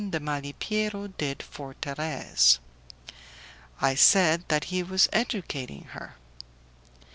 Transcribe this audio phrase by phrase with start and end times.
[0.09, 2.57] de Malipiero did for Thérèse.
[3.79, 6.15] I said that he was educating her.